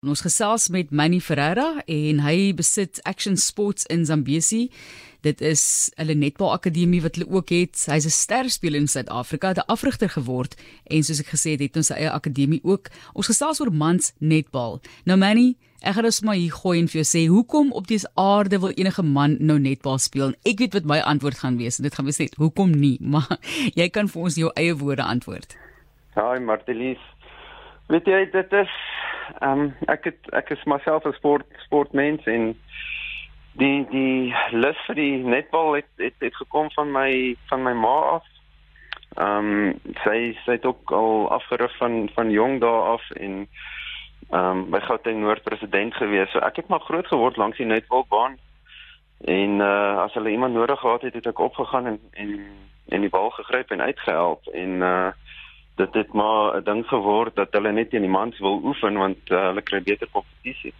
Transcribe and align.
Ons 0.00 0.22
gesels 0.24 0.70
met 0.72 0.88
Manny 0.96 1.18
Ferreira 1.20 1.82
en 1.84 2.20
hy 2.24 2.54
besit 2.56 3.02
Action 3.04 3.34
Sports 3.36 3.84
in 3.92 4.06
Zambesi. 4.08 4.70
Dit 5.20 5.42
is 5.44 5.92
'n 5.98 6.18
netbal 6.18 6.52
akademie 6.52 7.02
wat 7.02 7.16
hulle 7.16 7.28
ook 7.28 7.50
het. 7.50 7.76
Hy's 7.84 8.06
'n 8.06 8.08
sterspeler 8.08 8.80
in 8.80 8.88
Suid-Afrika, 8.88 9.52
'n 9.52 9.66
afrigter 9.66 10.08
geword 10.08 10.56
en 10.86 11.02
soos 11.02 11.20
ek 11.20 11.26
gesê 11.26 11.50
het, 11.50 11.60
het 11.60 11.76
ons 11.76 11.86
sy 11.86 11.94
eie 11.94 12.10
akademie 12.10 12.60
ook. 12.64 12.88
Ons 13.12 13.26
gesels 13.26 13.60
oor 13.60 13.72
mans 13.72 14.12
netbal. 14.18 14.80
Nou 15.04 15.18
Manny, 15.18 15.56
ek 15.82 15.94
gaan 15.94 16.04
dus 16.04 16.22
maar 16.22 16.34
hier 16.34 16.52
gooi 16.52 16.80
en 16.80 16.88
vir 16.88 17.02
jou 17.02 17.18
sê, 17.18 17.28
hoekom 17.28 17.72
op 17.72 17.86
dese 17.86 18.08
aarde 18.14 18.58
wil 18.58 18.70
enige 18.70 19.02
man 19.02 19.36
nou 19.38 19.58
netbal 19.58 19.98
speel? 19.98 20.32
Ek 20.44 20.58
weet 20.58 20.72
wat 20.72 20.84
my 20.84 21.00
antwoord 21.00 21.38
gaan 21.38 21.58
wees 21.58 21.78
en 21.78 21.82
dit 21.82 21.94
gaan 21.94 22.04
wees 22.04 22.18
net 22.18 22.34
hoekom 22.34 22.70
nie, 22.70 22.96
maar 23.12 23.38
jy 23.74 23.90
kan 23.90 24.08
vir 24.08 24.22
ons 24.22 24.34
jou 24.34 24.50
eie 24.54 24.74
woorde 24.74 25.02
antwoord. 25.02 25.56
Hi 26.14 26.38
Martelies. 26.38 27.00
Weet 27.88 28.06
jy 28.06 28.30
dit 28.32 28.52
is 28.52 28.70
ehm 29.38 29.60
um, 29.60 29.74
ek 29.86 30.04
het 30.04 30.30
ek 30.32 30.50
is 30.50 30.64
myself 30.64 31.04
'n 31.04 31.12
sport 31.12 31.46
sportmens 31.64 32.24
en 32.26 32.54
die 33.52 33.86
die 33.90 34.34
lus 34.50 34.78
vir 34.86 34.94
die 34.94 35.16
netbal 35.16 35.72
het 35.72 35.88
het, 35.96 36.14
het 36.18 36.36
gekom 36.36 36.70
van 36.70 36.92
my 36.92 37.36
van 37.48 37.62
my 37.62 37.72
ma 37.72 37.96
af. 38.16 38.26
Ehm 39.16 39.50
um, 39.50 39.80
sy 40.04 40.36
sy 40.44 40.52
het 40.58 40.64
ook 40.64 40.92
al 40.92 41.30
afgerig 41.30 41.76
van 41.76 42.10
van 42.14 42.30
jong 42.30 42.60
dae 42.60 42.80
af 42.94 43.10
en 43.10 43.48
ehm 44.30 44.50
um, 44.50 44.70
by 44.70 44.80
Gauteng 44.80 45.20
Noord 45.20 45.42
president 45.42 45.94
gewees. 45.94 46.30
So 46.30 46.38
ek 46.38 46.56
het 46.56 46.68
maar 46.68 46.80
groot 46.80 47.06
geword 47.06 47.36
langs 47.36 47.56
die 47.56 47.66
netbalbaan. 47.66 48.38
En 49.24 49.50
uh 49.60 50.02
as 50.02 50.14
hulle 50.14 50.30
iemand 50.30 50.54
nodig 50.54 50.80
gehad 50.80 51.02
het, 51.02 51.14
het 51.14 51.26
ek 51.26 51.38
opgegaan 51.38 51.86
en 51.86 52.00
en 52.10 52.46
en 52.88 53.00
die 53.00 53.10
bal 53.10 53.30
gegryp 53.30 53.70
en 53.70 53.80
uitgehelp 53.80 54.46
en 54.46 54.70
uh 54.80 55.10
dit 55.76 55.94
het 55.94 56.12
maar 56.12 56.56
'n 56.56 56.64
ding 56.64 56.84
geword 56.86 57.36
dat 57.36 57.52
hulle 57.52 57.72
net 57.72 57.90
teen 57.90 58.02
die 58.02 58.10
mans 58.10 58.38
wil 58.38 58.60
oefen 58.64 58.94
want 58.94 59.30
uh, 59.30 59.46
hulle 59.48 59.62
kry 59.62 59.82
beter 59.82 60.08
kompetisie. 60.12 60.74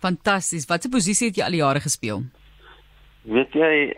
Fantasties. 0.00 0.66
Watse 0.66 0.88
posisie 0.88 1.28
het 1.28 1.36
jy 1.36 1.44
al 1.44 1.56
die 1.56 1.62
jare 1.62 1.80
gespeel? 1.80 2.22
Weet 3.22 3.52
jy, 3.54 3.94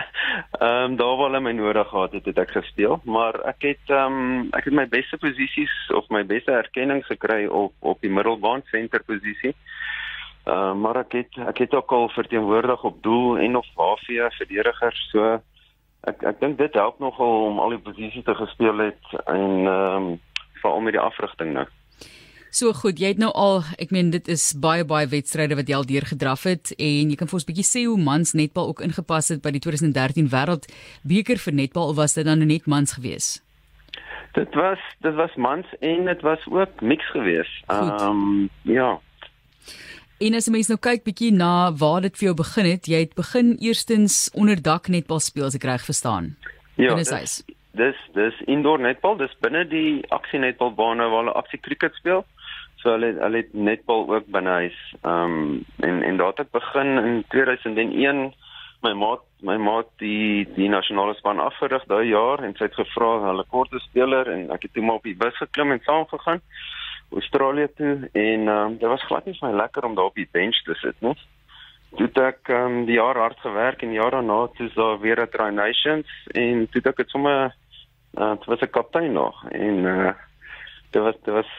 ehm 0.60 0.84
um, 0.84 0.96
daar 0.96 1.16
waar 1.16 1.30
hulle 1.30 1.40
my 1.40 1.52
nodig 1.56 1.88
gehad 1.88 2.12
het, 2.12 2.26
het 2.28 2.38
ek 2.38 2.50
gespeel, 2.50 2.98
maar 3.04 3.40
ek 3.48 3.62
het 3.64 3.88
ehm 3.88 4.18
um, 4.20 4.48
ek 4.52 4.68
het 4.68 4.76
my 4.76 4.84
beste 4.92 5.16
posisies 5.16 5.72
of 5.96 6.04
my 6.12 6.20
beste 6.28 6.52
erkenning 6.52 7.00
gekry 7.06 7.46
op 7.46 7.72
op 7.80 8.00
die 8.04 8.12
middelbaan 8.12 8.62
senter 8.68 9.00
posisie. 9.04 9.54
Ehm 10.44 10.52
uh, 10.52 10.74
maar 10.82 11.00
ek 11.06 11.12
het 11.22 11.38
ek 11.54 11.58
het 11.64 11.74
ook 11.74 11.92
al 11.92 12.08
verteenwoordig 12.08 12.84
op 12.84 13.02
doel 13.02 13.38
en 13.38 13.56
of 13.56 13.66
HV 13.80 14.28
verdediger 14.36 14.92
so 15.08 15.40
ek 16.10 16.22
ek 16.22 16.40
dink 16.40 16.58
dit 16.58 16.74
help 16.74 16.98
nogal 17.02 17.50
om 17.50 17.58
al 17.62 17.74
die 17.74 17.82
posisies 17.82 18.24
te 18.24 18.34
gespeel 18.34 18.78
het 18.90 19.18
en 19.26 19.66
ehm 19.66 19.96
um, 19.96 20.20
veral 20.62 20.80
met 20.80 20.96
die 20.96 21.02
afrigting 21.02 21.52
nou. 21.52 21.66
So 22.56 22.72
goed, 22.72 22.96
jy 22.96 23.10
het 23.12 23.18
nou 23.20 23.28
al, 23.36 23.58
ek 23.82 23.90
meen 23.92 24.08
dit 24.14 24.28
is 24.32 24.44
baie 24.56 24.84
baie 24.88 25.08
wedstryde 25.12 25.58
wat 25.58 25.68
jy 25.68 25.76
al 25.76 25.88
deurgedraf 25.88 26.46
het 26.48 26.70
en 26.78 27.10
jy 27.12 27.16
kan 27.20 27.28
vir 27.28 27.36
ons 27.36 27.44
'n 27.44 27.50
bietjie 27.52 27.68
sê 27.68 27.82
hoe 27.84 27.98
mans 28.00 28.32
netbal 28.32 28.70
ook 28.70 28.80
ingepas 28.80 29.28
het 29.28 29.42
by 29.42 29.50
die 29.50 29.60
2013 29.60 30.30
wêreld 30.32 30.64
beker 31.04 31.36
vir 31.36 31.52
netbal 31.52 31.90
of 31.90 31.96
was 31.96 32.14
dit 32.14 32.24
dan 32.24 32.46
net 32.46 32.66
mans 32.66 32.96
gewees? 32.96 33.42
Dit 34.32 34.54
was 34.54 34.80
dit 35.02 35.14
was 35.14 35.34
mans 35.36 35.66
en 35.80 36.04
dit 36.04 36.20
was 36.22 36.40
ook 36.46 36.80
mix 36.80 37.04
gewees. 37.10 37.50
Ehm 37.66 38.08
um, 38.08 38.48
ja. 38.62 39.00
En 40.18 40.32
as 40.32 40.46
jy 40.48 40.52
mens 40.54 40.70
nou 40.72 40.78
kyk 40.80 41.02
bietjie 41.04 41.32
na 41.36 41.68
waar 41.76 42.00
dit 42.06 42.14
vir 42.16 42.30
jou 42.30 42.36
begin 42.38 42.68
het, 42.70 42.86
jy 42.88 43.02
het 43.04 43.12
begin 43.18 43.52
eerstens 43.60 44.30
onder 44.32 44.56
dak 44.56 44.88
netbal 44.88 45.20
speel 45.20 45.44
as 45.50 45.58
ek 45.58 45.66
reg 45.68 45.84
verstaan. 45.84 46.32
Ja. 46.80 46.94
Dis 46.96 47.42
dis 47.76 47.98
dis 48.16 48.38
indoor 48.48 48.80
netbal, 48.80 49.18
dis 49.20 49.34
binne 49.44 49.66
die 49.68 50.00
aksie 50.16 50.40
netbalbane 50.40 51.10
waar 51.12 51.26
hulle 51.26 51.36
aksie 51.36 51.60
cricket 51.60 51.92
speel. 52.00 52.24
So 52.80 52.94
hulle 52.94 53.12
hulle 53.20 53.42
het 53.42 53.52
netbal 53.52 54.08
ook 54.08 54.32
binne 54.32 54.56
huis. 54.64 54.80
Ehm 55.02 55.36
um, 55.36 55.64
en 55.84 56.02
en 56.02 56.16
daar 56.16 56.32
het 56.32 56.46
ek 56.46 56.52
begin 56.56 56.96
in 57.02 57.22
2001 57.36 58.32
my 58.86 58.92
maat 58.96 59.24
my 59.44 59.56
maat 59.60 59.88
die 60.00 60.46
die 60.56 60.68
nasionale 60.72 61.14
span 61.20 61.40
afgerig 61.44 61.84
daai 61.92 62.08
jaar 62.08 62.40
en 62.44 62.56
sy 62.56 62.70
het 62.70 62.78
gevra 62.80 63.12
hulle 63.26 63.44
korte 63.52 63.80
speler 63.84 64.32
en 64.32 64.48
ek 64.56 64.64
het 64.64 64.72
toe 64.76 64.84
maar 64.84 65.00
op 65.02 65.08
die 65.08 65.18
bus 65.18 65.36
geklim 65.36 65.76
en 65.76 65.84
saam 65.84 66.08
gegaan. 66.08 66.40
Australië 67.12 67.68
toe 67.76 68.08
en 68.12 68.48
ehm 68.48 68.66
um, 68.66 68.78
dit 68.78 68.88
was 68.88 69.06
glad 69.06 69.26
nie 69.26 69.36
vir 69.38 69.48
my 69.48 69.56
lekker 69.56 69.84
om 69.84 69.94
daar 69.94 70.10
op 70.10 70.14
die 70.14 70.28
bench 70.32 70.62
te 70.64 70.74
sit 70.74 70.96
nie. 71.00 71.14
Toe 71.96 72.08
ek 72.26 72.48
ehm 72.48 72.64
um, 72.64 72.84
die 72.86 72.98
jaar 72.98 73.16
hard 73.16 73.38
gewerk 73.40 73.82
en 73.82 73.92
jaar 73.92 74.10
daarna 74.10 74.46
toe 74.56 74.70
daar 74.74 75.00
weer 75.00 75.22
'n 75.22 75.30
Tri 75.30 75.50
Nations 75.50 76.08
en 76.34 76.68
toe 76.70 76.82
ek 76.84 76.98
het 76.98 77.10
sommer 77.10 77.54
uh, 78.18 78.32
toe 78.40 78.54
was 78.54 78.60
ek 78.60 78.72
kaptein 78.72 79.12
nog 79.12 79.44
en 79.50 79.84
uh, 79.84 80.12
dit 80.90 81.02
was 81.02 81.14
dit 81.24 81.34
was 81.34 81.50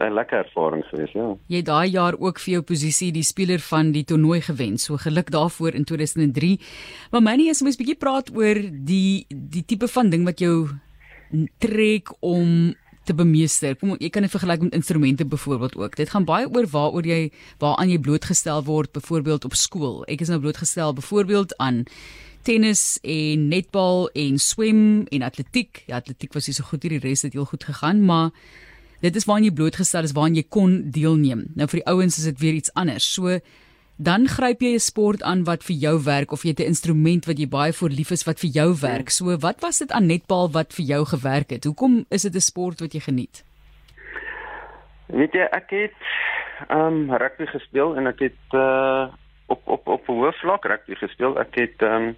'n 0.00 0.12
lekker 0.12 0.38
ervaring 0.38 0.84
geweest, 0.84 1.12
ja. 1.12 1.36
Jy 1.46 1.56
het 1.56 1.66
daai 1.66 1.90
jaar 1.90 2.16
ook 2.18 2.38
vir 2.40 2.52
jou 2.52 2.62
posisie 2.62 3.12
die 3.12 3.22
speler 3.22 3.60
van 3.60 3.92
die 3.92 4.04
toernooi 4.04 4.40
gewen. 4.40 4.78
So 4.78 4.96
geluk 4.96 5.30
daarvoor 5.30 5.74
in 5.74 5.84
2003. 5.84 6.60
Maar 7.10 7.22
myne 7.22 7.48
is 7.50 7.62
mens 7.62 7.76
bietjie 7.76 7.98
praat 7.98 8.30
oor 8.34 8.56
die 8.72 9.26
die 9.28 9.64
tipe 9.64 9.88
van 9.88 10.10
ding 10.10 10.24
wat 10.24 10.38
jou 10.38 10.68
trek 11.58 12.12
om 12.20 12.74
te 13.04 13.14
bemeester. 13.14 13.76
Kom 13.78 13.96
jy 13.98 14.10
kan 14.12 14.26
dit 14.26 14.32
vergelyk 14.32 14.66
met 14.66 14.74
instrumente 14.78 15.26
byvoorbeeld 15.26 15.76
ook. 15.76 15.96
Dit 15.96 16.10
gaan 16.14 16.26
baie 16.28 16.48
oor 16.48 16.66
waaroor 16.70 17.06
jy 17.06 17.30
waaraan 17.62 17.90
jy 17.90 17.98
blootgestel 17.98 18.64
word 18.64 18.92
byvoorbeeld 18.92 19.44
op 19.44 19.54
skool. 19.58 20.02
Ek 20.06 20.22
is 20.22 20.30
nou 20.32 20.40
blootgestel 20.40 20.94
byvoorbeeld 20.94 21.56
aan 21.58 21.84
tennis 22.42 22.98
en 23.02 23.48
netbal 23.48 24.08
en 24.18 24.38
swem 24.38 25.06
en 25.10 25.22
atletiek. 25.22 25.82
Ja, 25.86 26.02
atletiek 26.02 26.34
was 26.34 26.46
nie 26.46 26.56
so 26.56 26.66
goed 26.66 26.82
hier, 26.82 26.96
die 26.98 27.02
res 27.02 27.22
het 27.26 27.36
heel 27.36 27.46
goed 27.46 27.64
gegaan, 27.64 28.02
maar 28.06 28.30
dit 29.02 29.16
is 29.16 29.26
waar 29.26 29.42
jy 29.42 29.52
blootgestel 29.54 30.06
is 30.06 30.14
waar 30.14 30.30
jy 30.30 30.44
kon 30.48 30.80
deelneem. 30.94 31.46
Nou 31.58 31.68
vir 31.70 31.82
die 31.82 31.88
ouens 31.90 32.18
is 32.18 32.26
dit 32.30 32.42
weer 32.42 32.58
iets 32.58 32.74
anders. 32.78 33.06
So 33.06 33.38
dan 34.02 34.26
gryp 34.26 34.60
jy 34.60 34.74
'n 34.74 34.78
sport 34.90 35.22
aan 35.22 35.44
wat 35.44 35.62
vir 35.62 35.76
jou 35.76 35.96
werk 36.04 36.32
of 36.32 36.42
jy 36.42 36.50
het 36.50 36.60
'n 36.60 36.72
instrument 36.74 37.26
wat 37.26 37.38
jy 37.38 37.48
baie 37.48 37.72
voor 37.72 37.88
lief 37.88 38.10
is 38.10 38.24
wat 38.24 38.40
vir 38.40 38.50
jou 38.50 38.70
werk. 38.80 39.08
So 39.10 39.36
wat 39.38 39.60
was 39.60 39.78
dit 39.78 39.92
aan 39.92 40.06
netbal 40.06 40.50
wat 40.50 40.74
vir 40.74 40.84
jou 40.84 41.04
gewerk 41.04 41.50
het? 41.50 41.64
Hoekom 41.64 42.04
is 42.10 42.22
dit 42.22 42.34
'n 42.34 42.40
sport 42.40 42.80
wat 42.80 42.92
jy 42.92 43.00
geniet? 43.00 43.44
Weet 45.06 45.32
jy, 45.32 45.46
ek 45.50 45.70
het 45.70 46.00
ehm 46.68 47.10
um, 47.10 47.14
rugby 47.14 47.46
gespeel 47.46 47.96
en 47.96 48.06
ek 48.06 48.18
het 48.18 48.42
uh 48.52 49.06
op 49.46 49.68
op 49.68 49.88
op 49.88 50.06
hoë 50.06 50.32
vlak 50.32 50.64
rugby 50.64 50.94
gespeel. 50.94 51.38
Ek 51.38 51.54
het 51.54 51.82
ehm 51.82 51.92
um, 51.92 52.16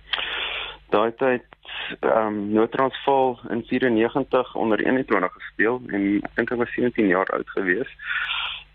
daai 0.90 1.12
tyd 1.16 1.44
ehm 2.00 2.26
um, 2.26 2.52
Noord-Transvaal 2.52 3.40
in 3.50 3.62
94 3.66 4.54
onder 4.54 4.78
21 4.80 5.32
gespeel 5.32 5.82
en 5.88 6.20
ek 6.22 6.34
dink 6.34 6.50
ek 6.50 6.58
was 6.58 6.74
17 6.74 7.06
jaar 7.06 7.26
oud 7.26 7.48
gewees. 7.50 7.90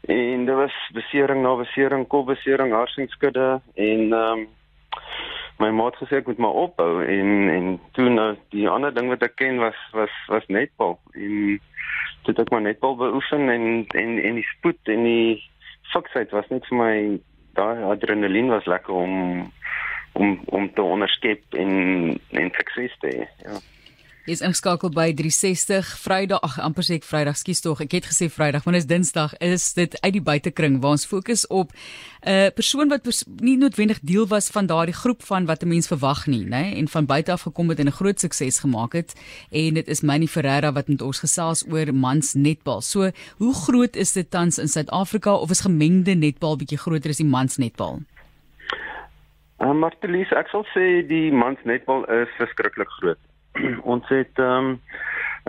En 0.01 0.45
dit 0.45 0.55
was 0.55 0.75
besering 0.93 1.41
na 1.41 1.55
besering, 1.55 2.07
kopbesering, 2.07 2.73
hartskudde 2.73 3.61
en 3.75 4.13
ehm 4.13 4.39
um, 4.39 4.47
my 5.59 5.69
maat 5.75 5.97
gesê 5.99 6.19
ek 6.21 6.27
moet 6.29 6.39
maar 6.39 6.55
ophou 6.55 7.01
en 7.03 7.31
en 7.51 7.65
toe 7.91 8.07
nou 8.09 8.29
die 8.55 8.67
ander 8.71 8.93
ding 8.95 9.09
wat 9.11 9.23
ek 9.27 9.35
ken 9.41 9.59
was 9.59 9.79
was 9.91 10.13
was 10.31 10.45
netbal 10.47 10.95
en 11.11 11.59
toe 12.23 12.31
het 12.31 12.39
ek 12.45 12.51
maar 12.53 12.63
netbal 12.63 12.95
beoefen 12.99 13.51
en 13.51 13.65
en 14.01 14.13
en 14.29 14.39
die 14.39 14.47
spoed 14.53 14.93
en 14.93 15.03
die 15.03 15.41
fiksheid 15.91 16.31
was 16.35 16.47
net 16.53 16.67
vir 16.69 16.79
my 16.79 16.93
daai 17.59 17.83
adrenalien 17.91 18.53
was 18.55 18.69
lekker 18.71 18.95
om 18.95 19.51
om 20.13 20.39
om 20.45 20.71
te 20.73 20.85
onderskep 20.95 21.59
en 21.66 21.73
en 22.39 22.55
sukses 22.61 22.95
te 23.03 23.11
hê 23.17 23.27
ja 23.43 23.59
is 24.29 24.41
ingeskakel 24.45 24.91
by 24.94 25.07
360 25.17 25.88
Vrydag 26.03 26.44
ag 26.45 26.57
amper 26.62 26.85
sê 26.85 27.00
ek 27.00 27.06
Vrydag 27.07 27.38
skuis 27.40 27.63
tog 27.66 27.79
ek 27.81 27.95
het 27.97 28.09
gesê 28.12 28.28
Vrydag 28.29 28.66
want 28.67 28.78
dit 28.78 28.84
is 28.84 28.90
Dinsdag 28.90 29.34
is 29.41 29.66
dit 29.78 29.95
uit 30.03 30.13
die 30.13 30.22
buitekring 30.22 30.78
waar 30.84 30.97
ons 30.97 31.07
fokus 31.09 31.47
op 31.47 31.73
'n 31.73 32.29
uh, 32.29 32.50
persoon 32.53 32.90
wat 32.94 33.01
pers 33.01 33.23
nie 33.41 33.57
noodwendig 33.57 34.00
deel 34.01 34.28
was 34.28 34.50
van 34.53 34.69
daardie 34.69 34.94
groep 34.94 35.25
van 35.25 35.45
wat 35.50 35.63
'n 35.63 35.72
mens 35.73 35.88
verwag 35.88 36.28
nie 36.28 36.45
nê 36.45 36.78
en 36.78 36.88
van 36.88 37.06
buite 37.06 37.31
af 37.31 37.47
gekom 37.50 37.69
het 37.69 37.79
en 37.79 37.88
'n 37.88 38.00
groot 38.00 38.19
sukses 38.19 38.59
gemaak 38.59 38.94
het 38.94 39.16
en 39.51 39.73
dit 39.73 39.88
is 39.88 40.01
Manny 40.01 40.28
Ferreira 40.28 40.72
wat 40.73 40.88
met 40.88 41.01
ons 41.01 41.19
gesels 41.19 41.66
oor 41.72 41.94
mans 41.94 42.34
netbal 42.34 42.81
so 42.81 43.11
hoe 43.38 43.53
groot 43.53 43.96
is 43.96 44.13
dit 44.13 44.29
tans 44.31 44.57
in 44.57 44.67
Suid-Afrika 44.67 45.34
of 45.34 45.50
is 45.50 45.61
gemengde 45.61 46.13
netbal 46.16 46.58
bietjie 46.58 46.78
groter 46.78 47.09
as 47.09 47.17
die 47.17 47.26
mans 47.26 47.58
netbal 47.58 47.99
Uh, 49.59 49.73
Martelies, 49.73 50.31
ek 50.31 50.47
sal 50.47 50.64
sê 50.72 51.03
die 51.03 51.34
mans 51.35 51.59
netbal 51.67 52.05
is 52.08 52.29
verskriklik 52.37 52.87
groot. 52.87 53.20
ons 53.93 54.07
het 54.07 54.40
ehm 54.40 54.66
um, 54.66 54.81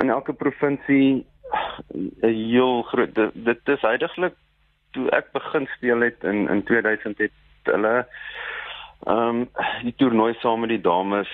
in 0.00 0.10
elke 0.10 0.32
provinsie 0.32 1.26
'n 2.22 2.34
heel 2.52 2.82
groot 2.82 3.14
dit, 3.34 3.68
is 3.68 3.80
heidaglik 3.80 4.34
toe 4.90 5.10
ek 5.10 5.32
begin 5.32 5.66
speel 5.76 6.00
het 6.00 6.24
in 6.24 6.48
in 6.48 6.62
2000 6.64 7.18
het 7.18 7.32
hulle 7.62 8.06
ehm 9.06 9.16
um, 9.16 9.48
die 9.82 9.94
toernooi 9.96 10.34
saam 10.38 10.60
met 10.60 10.68
die 10.68 10.80
dames 10.80 11.30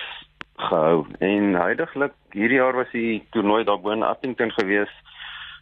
gehou. 0.56 1.06
En 1.18 1.54
heidaglik 1.54 2.12
hierdie 2.30 2.56
jaar 2.58 2.76
was 2.76 2.90
die 2.90 3.26
toernooi 3.30 3.64
daarbo 3.64 3.90
in 3.90 4.02
Appington 4.02 4.52
gewees 4.52 4.92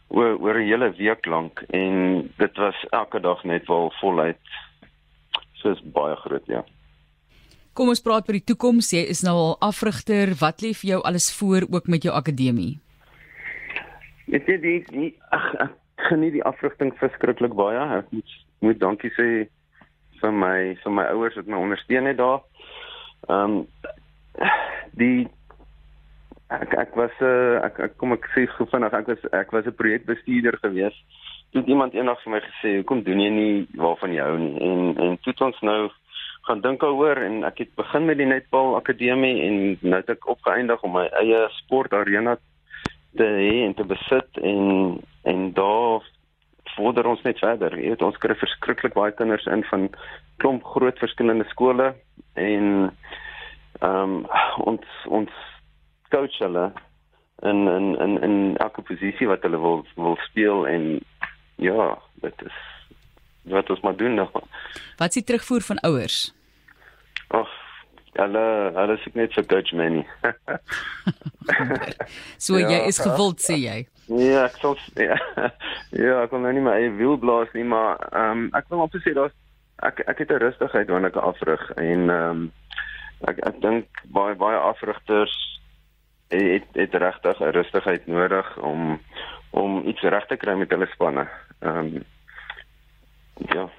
oor 0.07 0.37
oor 0.39 0.55
'n 0.55 0.67
hele 0.69 0.91
week 0.91 1.25
lank. 1.25 1.63
En 1.69 1.93
dit 2.37 2.57
was 2.57 2.85
elke 2.89 3.19
dag 3.19 3.43
net 3.43 3.67
wel 3.67 3.91
voluit 3.99 4.39
soos 5.53 5.81
baie 5.83 6.15
groot 6.15 6.45
ja 6.45 6.63
Kom 7.75 7.89
ons 7.91 7.99
praat 7.99 8.29
oor 8.29 8.37
die 8.37 8.47
toekoms. 8.47 8.93
Jy 8.95 9.01
is 9.11 9.19
nou 9.25 9.33
al 9.35 9.55
afrigter. 9.67 10.29
Wat 10.39 10.61
lê 10.63 10.69
vir 10.79 10.93
jou 10.93 10.99
alles 11.03 11.27
voor 11.35 11.65
ook 11.67 11.89
met 11.91 12.05
jou 12.07 12.13
akademie? 12.15 12.77
Weet 14.31 14.47
jy 14.47 14.55
die, 14.63 14.77
die 14.95 15.09
ag 15.35 15.49
geniet 16.07 16.37
die 16.37 16.45
afrigting 16.47 16.93
verskriklik 17.01 17.51
baie. 17.57 17.81
Ek 17.99 18.07
moet 18.15 18.35
moet 18.63 18.79
dankie 18.79 19.11
sê 19.17 19.27
vir 20.21 20.31
my 20.31 20.57
vir 20.85 20.93
my 20.97 21.05
ouers 21.11 21.35
wat 21.35 21.51
my 21.51 21.59
ondersteun 21.65 22.07
het 22.07 22.21
daar. 22.21 22.39
Ehm 23.27 23.57
um, 23.57 23.57
die 25.01 25.27
ek 26.55 26.77
ek 26.79 26.95
was 26.95 27.11
'n 27.19 27.27
uh, 27.27 27.65
ek, 27.67 27.79
ek 27.89 27.97
kom 27.99 28.15
ek 28.15 28.31
sê 28.31 28.47
gou 28.55 28.69
vinnig 28.71 28.95
ek 28.95 29.11
was 29.11 29.27
ek 29.33 29.51
was 29.51 29.67
'n 29.67 29.75
projekbestuurder 29.75 30.57
gewees. 30.63 30.95
Toe 31.51 31.63
iemand 31.67 31.93
eendag 31.93 32.23
vir 32.23 32.31
my 32.31 32.39
gesê, 32.39 32.75
"Hoekom 32.79 33.03
doen 33.03 33.19
jy 33.19 33.29
nie 33.29 33.67
waarvan 33.75 34.13
jy 34.13 34.23
hou 34.23 34.39
nie?" 34.39 34.55
En 34.63 34.79
en 34.97 35.19
toe 35.19 35.33
het 35.33 35.41
ons 35.41 35.61
nou 35.61 35.91
gaan 36.45 36.61
dink 36.61 36.81
daaroor 36.81 37.17
en 37.25 37.43
ek 37.47 37.63
het 37.63 37.71
begin 37.77 38.05
met 38.05 38.19
die 38.21 38.29
netbal 38.29 38.75
akademie 38.77 39.37
en 39.47 39.55
nou 39.81 40.01
het 40.01 40.11
ek 40.13 40.27
opgeëindig 40.29 40.83
om 40.85 40.93
my 40.97 41.05
eie 41.21 41.45
sportarena 41.61 42.35
te 43.17 43.25
hê 43.25 43.63
en 43.65 43.73
te 43.73 43.85
besit 43.87 44.41
en 44.41 44.99
en 45.25 45.47
daar 45.57 46.05
vorder 46.75 47.07
ons 47.07 47.21
net 47.25 47.39
verder. 47.39 47.73
Jy 47.79 47.93
weet 47.93 48.03
ons 48.05 48.19
kry 48.21 48.35
verskriklik 48.37 48.93
baie 48.93 49.13
kinders 49.15 49.47
in 49.49 49.63
van 49.71 49.87
klomp 50.43 50.65
groot 50.75 50.99
verskillende 51.01 51.47
skole 51.53 51.93
en 52.33 52.67
ehm 53.81 54.01
um, 54.03 54.19
ons 54.69 55.07
ons 55.19 55.41
coach 56.13 56.37
hulle 56.39 56.69
in 57.41 57.67
in 57.67 57.95
in 58.05 58.21
in 58.23 58.37
elke 58.57 58.81
posisie 58.81 59.27
wat 59.27 59.43
hulle 59.43 59.59
wil 59.59 59.83
wil 59.95 60.17
speel 60.29 60.67
en 60.67 60.87
ja, 61.55 61.97
dit 62.21 62.45
is 62.45 62.61
wat 63.43 63.69
ons 63.69 63.79
maar 63.79 63.95
doen 63.95 64.13
nog. 64.13 64.31
Wat 64.97 65.07
is 65.07 65.13
die 65.13 65.23
terugvoer 65.23 65.61
van 65.61 65.79
ouers? 65.79 66.34
Hulle 68.15 68.71
hulle 68.75 68.95
sê 69.03 69.11
net 69.13 69.33
vir 69.35 69.47
coach 69.51 69.73
Manny. 69.75 70.05
so 72.45 72.59
ja, 72.59 72.69
jy 72.69 72.79
is 72.91 72.99
gewild 73.03 73.43
sê 73.43 73.57
jy. 73.59 73.79
Ja, 74.07 74.45
ek 74.45 74.59
sê 74.61 75.05
ja. 75.09 75.17
Ja, 75.91 76.21
ek 76.23 76.31
kon 76.31 76.45
nou 76.45 76.53
nie 76.55 76.63
my 76.63 76.77
eie 76.79 76.93
wiel 76.95 77.19
blaas 77.19 77.51
nie, 77.57 77.65
maar 77.67 77.99
ehm 78.11 78.45
um, 78.45 78.47
ek 78.55 78.69
wil 78.71 78.85
net 78.85 78.95
sê 79.03 79.15
daar's 79.17 79.35
ek 79.83 80.05
ek 80.07 80.23
het 80.23 80.31
'n 80.31 80.43
rustigheid 80.45 80.89
wanneer 80.89 81.11
ek 81.11 81.27
afrig 81.31 81.63
en 81.75 82.09
ehm 82.09 82.29
um, 82.29 82.51
ek 83.27 83.43
ek 83.51 83.61
dink 83.61 83.87
baie 84.15 84.35
baie 84.35 84.57
afrigters 84.57 85.35
het 86.31 86.67
het 86.73 86.93
regtig 86.93 87.39
'n 87.39 87.55
rustigheid 87.59 88.07
nodig 88.07 88.57
om 88.57 88.99
om 89.51 89.87
iets 89.87 90.01
reg 90.01 90.25
te 90.27 90.37
kry 90.37 90.55
met 90.55 90.71
hulle 90.71 90.87
spanne. 90.91 91.27
Ehm 91.59 91.77
um, 91.77 92.03
ja. 93.51 93.69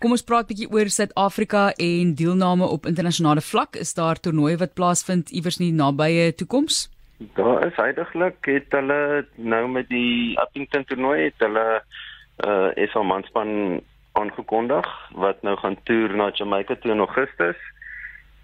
Kom 0.00 0.14
ons 0.16 0.22
praat 0.24 0.46
bietjie 0.48 0.64
oor 0.72 0.88
Suid-Afrika 0.88 1.74
en 1.76 2.14
deelname 2.16 2.64
op 2.64 2.86
internasionale 2.88 3.42
vlak. 3.44 3.76
Is 3.76 3.90
daar 3.98 4.16
toernooie 4.16 4.56
wat 4.56 4.72
plaasvind 4.72 5.28
iewers 5.28 5.58
in 5.60 5.66
die 5.66 5.76
nabye 5.76 6.30
toekoms? 6.40 6.86
Daar 7.36 7.66
is 7.66 7.76
heidaglik 7.76 8.48
het 8.48 8.72
hulle 8.72 9.26
nou 9.36 9.66
met 9.68 9.90
die 9.92 10.38
Appington 10.40 10.86
toernooi 10.88 11.18
het 11.26 11.44
hulle 11.44 11.66
uh 12.48 12.88
SA 12.94 13.02
manspan 13.04 13.82
aangekondig 14.16 14.88
wat 15.20 15.44
nou 15.44 15.58
gaan 15.60 15.76
toer 15.84 16.16
na 16.16 16.30
Jamaica 16.32 16.78
toe 16.80 16.94
in 16.96 17.04
Augustus. 17.04 17.60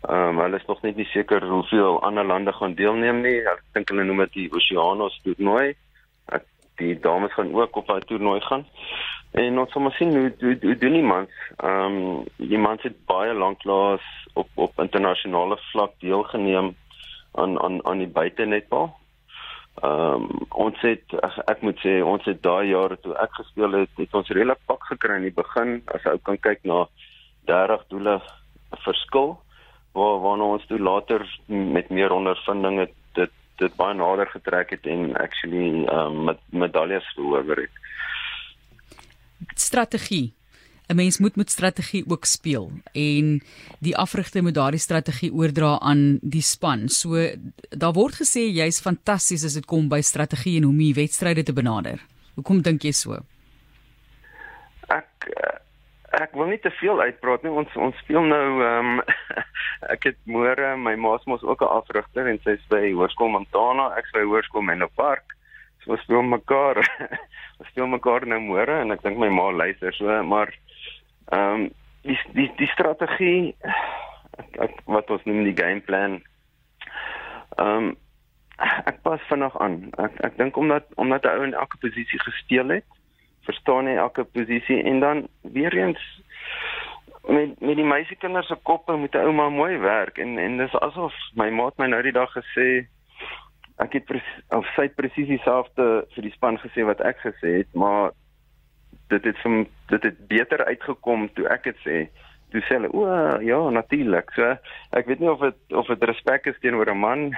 Ehm 0.05 0.37
um, 0.37 0.44
hulle 0.44 0.61
is 0.61 0.69
nog 0.69 0.85
net 0.85 1.00
nie 1.00 1.08
seker 1.14 1.49
hoeveel 1.55 2.03
ander 2.05 2.29
lande 2.35 2.53
gaan 2.53 2.76
deelneem 2.76 3.25
nie. 3.25 3.38
Ek 3.49 3.64
dink 3.73 3.88
hulle 3.88 4.05
noem 4.05 4.26
dit 4.26 4.43
die 4.43 4.49
Oceanos 4.53 5.17
toernooi. 5.25 5.73
Die 6.76 6.99
dames 7.00 7.32
gaan 7.34 7.55
ook 7.55 7.76
op 7.76 7.87
daai 7.87 8.00
toernooi 8.00 8.40
gaan. 8.40 8.67
En 9.31 9.58
ons 9.58 9.73
sal 9.73 9.82
maar 9.82 9.96
sien 9.99 10.14
hoe 10.17 10.34
hoe, 10.40 10.56
hoe 10.61 10.76
doen 10.76 10.93
die 10.93 11.02
mans. 11.02 11.32
Ehm 11.56 11.96
um, 11.96 12.25
die 12.37 12.58
mans 12.58 12.82
het 12.82 12.96
baie 13.06 13.34
lanklaas 13.34 14.05
op 14.32 14.49
op 14.55 14.81
internasionale 14.81 15.58
vlak 15.73 15.93
deelgeneem 16.05 16.75
aan 17.32 17.61
aan 17.62 17.84
aan 17.87 17.99
die 17.99 18.12
buitenetbal. 18.20 18.90
Ehm 19.82 20.23
um, 20.23 20.46
ons 20.49 20.81
het 20.81 21.17
ek, 21.20 21.40
ek 21.52 21.64
moet 21.69 21.81
sê 21.84 21.99
ons 22.02 22.25
het 22.25 22.43
daai 22.43 22.69
jare 22.69 22.96
toe 23.00 23.17
ek 23.20 23.34
gespeel 23.40 23.81
het, 23.81 23.93
het 23.96 24.14
ons 24.14 24.31
redelik 24.32 24.62
pak 24.67 24.84
gekry 24.93 25.19
in 25.20 25.29
die 25.29 25.38
begin 25.43 25.82
as 25.94 26.05
jy 26.08 26.17
kan 26.29 26.40
kyk 26.49 26.64
na 26.64 26.87
30 27.50 27.84
doele 27.93 28.20
verskil 28.84 29.37
waar 29.96 30.20
waarna 30.25 30.49
ons 30.56 30.67
toe 30.69 30.79
later 30.79 31.25
met 31.46 31.88
meer 31.88 32.12
ondervinding 32.12 32.79
het 32.84 32.94
dit 33.58 33.76
baie 33.76 33.94
nader 33.94 34.29
getrek 34.31 34.70
het 34.70 34.87
en 34.87 35.14
actually 35.17 35.85
um, 35.88 36.25
met 36.31 36.41
medaljes 36.50 37.06
verower 37.14 37.67
het. 37.67 37.85
Strategie. 39.55 40.35
'n 40.88 40.94
Mens 40.94 41.19
moet 41.19 41.37
met 41.37 41.50
strategie 41.50 42.05
ook 42.06 42.25
speel 42.25 42.70
en 42.93 43.43
die 43.79 43.97
afrigter 43.97 44.43
moet 44.43 44.55
daardie 44.55 44.81
strategie 44.81 45.32
oordra 45.32 45.79
aan 45.79 46.19
die 46.23 46.43
span. 46.43 46.88
So 46.88 47.19
daar 47.70 47.93
word 47.93 48.14
gesê 48.14 48.47
jy's 48.55 48.81
fantasties 48.81 49.44
as 49.44 49.58
dit 49.58 49.67
kom 49.67 49.88
by 49.88 50.00
strategie 50.00 50.56
en 50.56 50.62
hoe 50.62 50.73
om 50.73 50.79
die 50.79 50.94
wedstryde 50.94 51.43
te 51.43 51.53
benader. 51.53 51.99
Hoekom 52.35 52.62
dink 52.62 52.82
jy 52.82 52.93
so? 52.93 53.19
Ek 54.87 55.26
ek 56.17 56.35
wil 56.37 56.49
nie 56.51 56.61
te 56.63 56.73
veel 56.81 57.01
uitpraat 57.01 57.45
nie. 57.45 57.53
Ons 57.53 57.73
ons 57.77 57.97
speel 58.05 58.25
nou 58.25 58.45
ehm 58.65 58.93
um, 58.99 59.01
ek 59.95 60.09
het 60.11 60.19
môre 60.25 60.73
my 60.81 60.95
ma's 60.97 61.25
mos 61.29 61.45
ook 61.45 61.63
'n 61.63 61.75
afrigter 61.79 62.29
en 62.31 62.39
sy 62.45 62.57
sê 62.69 62.81
Hoërskool 62.93 63.33
Montana, 63.35 63.91
ek 64.01 64.09
sê 64.13 64.25
Hoërskool 64.25 64.65
Menlo 64.65 64.89
Park. 64.97 65.37
So 65.85 65.93
ons 65.93 66.05
speel 66.07 66.23
mekaar. 66.23 66.81
ons 67.61 67.69
speel 67.69 67.87
mekaar 67.87 68.27
nou 68.27 68.41
môre 68.41 68.81
en 68.81 68.93
ek 68.93 69.03
dink 69.05 69.19
my 69.19 69.29
ma 69.29 69.51
luister 69.51 69.93
so, 69.95 70.23
maar 70.23 70.53
ehm 71.33 71.67
um, 71.67 71.69
die 72.07 72.19
die 72.33 72.51
die 72.57 72.71
strategie 72.73 73.55
ek, 74.39 74.51
ek, 74.61 74.75
wat 74.87 75.11
ons 75.11 75.25
noem 75.25 75.45
die 75.45 75.57
game 75.63 75.81
plan. 75.81 76.21
Ehm 77.59 77.93
um, 77.93 77.97
ek 78.89 79.03
pas 79.05 79.21
vinnig 79.29 79.57
aan. 79.61 79.91
Ek 80.01 80.15
ek 80.25 80.37
dink 80.41 80.57
omdat 80.57 80.87
omdat 80.97 81.25
'n 81.25 81.37
ou 81.37 81.45
in 81.45 81.55
elke 81.55 81.77
posisie 81.77 82.21
gespeel 82.25 82.69
het 82.81 82.95
verstaan 83.46 83.88
jy 83.90 83.96
elke 83.96 84.25
posisie 84.25 84.82
en 84.82 85.00
dan 85.00 85.26
weer 85.43 85.75
eens 85.76 86.02
met 87.26 87.60
met 87.60 87.76
die 87.76 87.87
meisiekinders 87.87 88.46
se 88.46 88.56
koppe 88.62 88.96
moet 88.96 89.14
'n 89.14 89.26
ouma 89.28 89.48
mooi 89.48 89.78
werk. 89.78 90.19
En 90.19 90.38
en 90.38 90.56
dis 90.56 90.75
asof 90.75 91.14
my 91.34 91.50
maat 91.50 91.78
my 91.78 91.87
nou 91.87 92.02
die 92.02 92.12
dag 92.12 92.31
gesê 92.32 92.87
ek 93.76 93.93
het 93.93 94.10
of 94.48 94.66
sy 94.76 94.88
presies 94.88 95.28
dieselfde 95.28 96.06
vir 96.14 96.22
die 96.22 96.32
span 96.32 96.58
gesê 96.58 96.84
wat 96.84 97.00
ek 97.00 97.19
gesê 97.20 97.56
het 97.56 97.75
maar 97.75 98.10
dit 99.08 99.25
het 99.25 99.38
van 99.38 99.66
dit 99.87 100.02
het 100.02 100.26
beter 100.28 100.64
uitgekom 100.64 101.28
toe 101.34 101.48
ek 101.48 101.64
dit 101.64 101.78
sê. 101.87 101.98
Toe 102.50 102.62
sê 102.62 102.78
hulle 102.78 102.93
o 102.93 103.06
ja 103.43 103.70
natuurlik. 103.70 104.31
So 104.31 104.56
ek 104.90 105.06
weet 105.06 105.20
nie 105.20 105.31
of 105.31 105.40
dit 105.40 105.72
of 105.72 105.87
dit 105.87 106.04
respek 106.04 106.46
is 106.46 106.58
teenoor 106.60 106.90
'n 106.90 106.98
man 106.98 107.37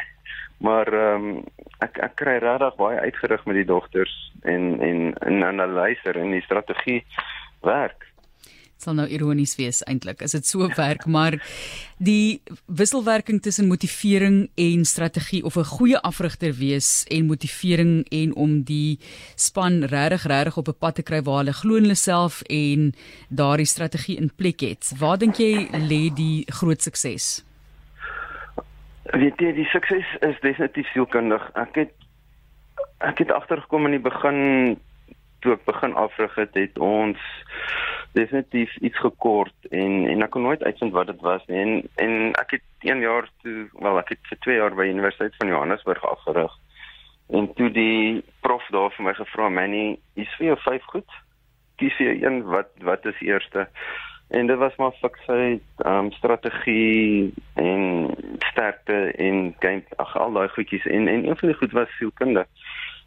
maar 0.59 0.93
ehm 0.93 1.27
um, 1.29 1.45
ek 1.79 1.99
ek 2.03 2.15
kry 2.19 2.37
regtig 2.43 2.77
baie 2.79 2.99
uitgerig 3.01 3.45
met 3.47 3.61
die 3.61 3.69
dogters 3.69 4.15
en 4.43 4.81
en 4.83 5.15
en 5.15 5.43
analiseer 5.45 6.19
en 6.19 6.35
die 6.35 6.43
strategie 6.43 7.05
werk. 7.63 8.07
Sal 8.79 8.95
nou 8.95 9.09
ironies 9.11 9.57
wees 9.59 9.81
eintlik 9.91 10.21
as 10.23 10.37
dit 10.37 10.47
so 10.47 10.67
werk 10.79 11.07
maar 11.07 11.35
die 11.99 12.41
wisselwerking 12.67 13.41
tussen 13.43 13.67
motivering 13.71 14.37
en 14.55 14.85
strategie 14.85 15.43
of 15.45 15.57
'n 15.57 15.65
goeie 15.65 15.99
afrigter 16.03 16.53
wees 16.55 17.05
en 17.11 17.27
motivering 17.27 18.07
en 18.11 18.35
om 18.35 18.63
die 18.63 18.99
span 19.35 19.83
regtig 19.83 20.27
regtig 20.27 20.57
op 20.57 20.69
'n 20.69 20.79
pad 20.79 20.95
te 20.95 21.03
kry 21.03 21.23
waar 21.23 21.43
hulle 21.43 21.53
glo 21.53 21.75
in 21.75 21.83
hulle 21.83 21.95
self 21.95 22.43
en 22.43 22.95
daardie 23.29 23.67
strategie 23.67 24.17
in 24.17 24.31
plek 24.37 24.61
het. 24.61 24.93
Waar 24.99 25.19
dink 25.19 25.37
jy 25.37 25.69
lê 25.73 26.15
die 26.15 26.45
groot 26.47 26.83
sukses 26.83 27.48
weet 29.17 29.41
jy 29.41 29.53
die 29.57 29.69
sukses 29.73 30.07
is 30.21 30.41
definitief 30.45 30.89
sielkundig. 30.93 31.45
Ek 31.55 31.75
het 31.85 31.95
ek 32.99 33.23
het 33.23 33.33
agtergekom 33.33 33.87
in 33.87 33.95
die 33.95 34.03
begin 34.03 34.79
toe 35.43 35.55
ek 35.55 35.67
begin 35.69 35.95
afrig 35.95 36.35
het 36.35 36.57
het 36.59 36.79
ons 36.83 37.19
definitief 38.19 38.75
iets 38.83 38.99
gekort 38.99 39.69
en 39.71 40.07
en 40.11 40.25
ek 40.27 40.33
kon 40.35 40.43
nooit 40.49 40.63
uitvind 40.63 40.97
wat 40.97 41.13
dit 41.13 41.21
was 41.27 41.45
nie. 41.47 41.61
En 41.61 41.71
en 42.05 42.17
ek 42.43 42.59
het 42.59 42.91
1 42.91 43.05
jaar 43.05 43.29
toe 43.43 43.69
wel 43.79 44.01
ek 44.03 44.15
het 44.17 44.33
vir 44.33 44.43
2 44.49 44.59
jaar 44.63 44.75
by 44.75 44.89
Universiteit 44.91 45.37
van 45.39 45.53
Johannesburg 45.55 46.05
afgerig. 46.05 46.59
En 47.29 47.53
toe 47.55 47.71
die 47.71 48.25
prof 48.41 48.67
daar 48.75 48.93
vir 48.97 49.05
my 49.05 49.15
gevra 49.15 49.49
Manny 49.49 49.99
is 50.15 50.35
vir 50.39 50.53
jou 50.53 50.59
vyf 50.65 50.93
goed. 50.93 51.19
Kies 51.79 51.99
jy 52.03 52.19
een 52.25 52.43
wat 52.49 52.73
wat 52.83 53.07
is 53.07 53.21
eerste 53.21 53.69
en 54.29 54.47
dit 54.47 54.57
was 54.57 54.77
maar 54.77 54.93
fiksheid 54.93 55.63
um, 55.87 56.13
strategie 56.13 57.35
en 57.55 58.11
sterkte 58.39 59.13
en 59.17 59.55
game 59.59 59.83
ag 59.97 60.17
al 60.17 60.33
daai 60.33 60.49
goedjies. 60.49 60.87
En 60.87 61.09
en 61.09 61.29
een 61.29 61.37
van 61.37 61.49
die 61.49 61.57
goed 61.57 61.73
was 61.73 61.97
sielkunde. 61.97 62.47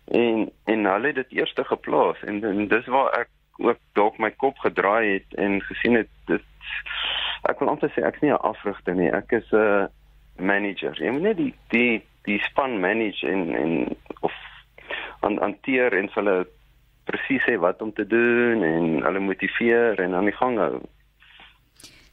En 0.07 0.51
en 0.65 0.85
hulle 0.85 1.07
het 1.07 1.15
dit 1.15 1.31
eerste 1.39 1.63
geplaas. 1.63 2.23
En, 2.23 2.43
en 2.43 2.67
dis 2.67 2.85
waar 2.85 3.11
ek 3.19 3.29
ook 3.57 3.77
dalk 3.93 4.17
my 4.17 4.31
kop 4.31 4.57
gedraai 4.57 5.13
het 5.13 5.37
en 5.37 5.61
gesien 5.61 5.93
het 5.93 6.09
dit 6.25 6.47
ek 7.49 7.59
wil 7.59 7.69
amper 7.69 7.91
sê 7.93 8.05
ek's 8.05 8.21
nie 8.21 8.31
'n 8.33 8.45
afrigter 8.53 8.95
nie. 8.95 9.11
Ek 9.11 9.31
is 9.31 9.51
'n 9.51 9.89
manager. 10.35 11.03
Jy 11.03 11.11
moet 11.11 11.21
net 11.21 11.37
die 11.37 11.53
die 11.69 12.01
die 12.23 12.39
span 12.39 12.79
manage 12.79 13.27
en 13.27 13.55
en 13.55 13.95
of 14.21 14.33
hanteer 15.21 15.93
en 15.93 16.09
hulle 16.13 16.47
presies 17.03 17.43
sê 17.45 17.57
wat 17.57 17.81
om 17.81 17.93
te 17.93 18.07
doen 18.07 18.63
en 18.63 19.03
hulle 19.05 19.19
motiveer 19.19 19.99
en 19.99 20.13
aan 20.13 20.25
die 20.25 20.37
gang 20.37 20.57
hou 20.57 20.81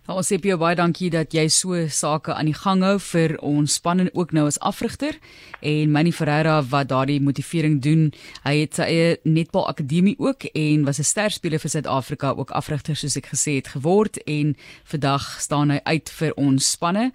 Ons 0.08 0.30
sê 0.32 0.38
baie 0.40 0.72
dankie 0.72 1.10
dat 1.12 1.34
jy 1.36 1.42
so 1.52 1.76
sake 1.92 2.32
aan 2.32 2.48
die 2.48 2.56
gang 2.56 2.80
hou 2.80 2.94
vir 3.10 3.34
ons 3.44 3.74
span 3.76 4.00
en 4.00 4.08
ook 4.16 4.30
nou 4.32 4.46
as 4.48 4.56
afrigter 4.64 5.18
en 5.60 5.90
Manny 5.92 6.14
Ferreira 6.16 6.62
wat 6.70 6.88
daardie 6.88 7.18
motivering 7.20 7.76
doen. 7.84 8.06
Hy 8.46 8.54
het 8.62 8.78
sy 8.78 8.86
eie 8.88 9.10
netbal 9.28 9.66
akademie 9.68 10.14
ook 10.16 10.46
en 10.54 10.86
was 10.86 10.98
'n 10.98 11.04
sterspeler 11.04 11.60
vir 11.60 11.70
Suid-Afrika, 11.70 12.32
ook 12.32 12.50
afrigter 12.56 12.96
soos 12.96 13.18
ek 13.20 13.28
gesê 13.36 13.60
het 13.60 13.68
geword 13.76 14.16
en 14.24 14.56
vandag 14.84 15.40
staan 15.40 15.70
hy 15.70 15.80
uit 15.84 16.08
vir 16.08 16.32
ons 16.36 16.70
spanne. 16.70 17.12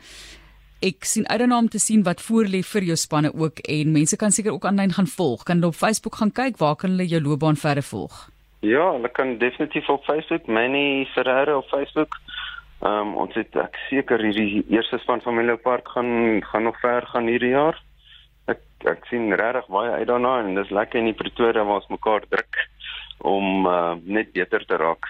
Ek 0.80 1.04
sien 1.04 1.28
uit 1.28 1.40
daarna 1.40 1.58
om 1.58 1.70
te 1.70 1.80
sien 1.80 2.04
wat 2.04 2.22
voor 2.22 2.46
lê 2.46 2.62
vir 2.62 2.84
jou 2.84 2.96
spanne 2.96 3.34
ook 3.34 3.58
en 3.60 3.92
mense 3.92 4.16
kan 4.16 4.32
seker 4.32 4.54
ook 4.54 4.66
aanlyn 4.66 4.94
gaan 4.94 5.08
volg. 5.08 5.44
Kan 5.44 5.56
hulle 5.56 5.74
op 5.74 5.76
Facebook 5.76 6.16
gaan 6.16 6.32
kyk 6.32 6.58
waar 6.58 6.76
kan 6.76 6.92
hulle 6.92 7.08
jou 7.08 7.22
loopbaan 7.22 7.56
verder 7.56 7.84
volg? 7.84 8.30
Ja, 8.60 8.92
hulle 8.92 9.10
kan 9.10 9.38
definitief 9.38 9.90
op 9.90 10.04
Facebook, 10.04 10.46
Manny 10.48 11.08
Ferreira 11.14 11.58
op 11.58 11.68
Facebook. 11.68 12.22
Ehm 12.84 13.08
um, 13.08 13.12
ons 13.24 13.36
het 13.40 13.56
ek 13.56 13.78
seker 13.88 14.20
hierdie 14.20 14.66
eerste 14.74 14.98
span 15.00 15.22
van 15.24 15.38
Mellow 15.38 15.60
Park 15.64 15.88
gaan 15.94 16.42
gaan 16.44 16.66
nog 16.68 16.80
ver 16.82 17.06
gaan 17.08 17.30
hierdie 17.32 17.54
jaar. 17.54 17.78
Ek 18.52 18.60
ek 18.92 19.06
sien 19.08 19.32
regtig 19.40 19.70
baie 19.72 19.92
uit 19.92 20.08
daarna 20.10 20.34
en 20.42 20.58
dis 20.58 20.74
lekker 20.78 21.00
in 21.00 21.08
die 21.08 21.20
Pretoria 21.22 21.64
waar 21.64 21.80
ons 21.80 21.94
mekaar 21.94 22.28
druk 22.28 22.60
om 23.24 23.70
uh, 23.72 23.96
net 24.04 24.34
beter 24.36 24.66
te 24.68 24.76
raak. 24.82 25.08